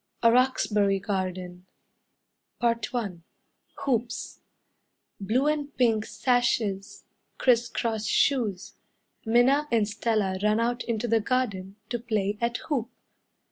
[0.23, 1.67] A Roxbury Garden
[2.59, 2.73] I
[3.83, 4.39] Hoops
[5.19, 7.05] Blue and pink sashes,
[7.37, 8.73] Criss cross shoes,
[9.27, 12.89] Minna and Stella run out into the garden To play at hoop.